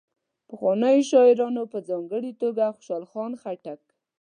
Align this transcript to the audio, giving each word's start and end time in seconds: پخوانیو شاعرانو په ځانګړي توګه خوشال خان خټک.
پخوانیو 0.49 1.07
شاعرانو 1.09 1.63
په 1.71 1.77
ځانګړي 1.89 2.31
توګه 2.41 2.63
خوشال 2.75 3.03
خان 3.11 3.31
خټک. 3.41 3.81